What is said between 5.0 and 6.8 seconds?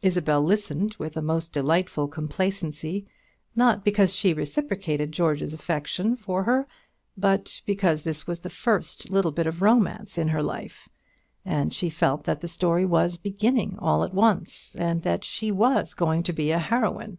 George's affection for her,